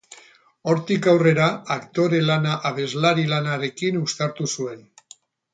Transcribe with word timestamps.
Hortik 0.71 1.09
aurrera 1.11 1.49
aktore 1.75 2.23
lana 2.31 2.55
abeslari 2.71 3.29
lanarekin 3.35 4.03
uztartu 4.05 4.53
zuen. 4.59 4.87